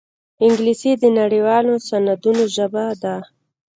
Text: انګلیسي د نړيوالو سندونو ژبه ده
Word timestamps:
انګلیسي 0.45 0.91
د 1.01 1.03
نړيوالو 1.19 1.73
سندونو 1.87 2.43
ژبه 2.55 2.85
ده 3.01 3.15